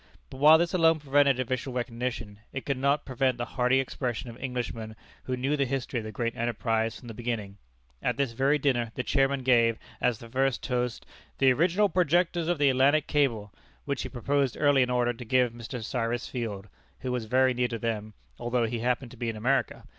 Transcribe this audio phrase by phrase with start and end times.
[0.31, 4.37] But while this alone prevented official recognition, it could not prevent the hearty expression of
[4.37, 7.59] Englishmen who knew the history of the great enterprise from the beginning.
[8.01, 11.05] At this very dinner, the Chairman gave, as the first toast,
[11.37, 13.53] "The Original Projectors of the Atlantic Cable,"
[13.85, 15.83] which he proposed early in order to give Mr.
[15.83, 16.67] Cyrus Field
[17.01, 19.83] (who was very near to them, although he happened to be in America!)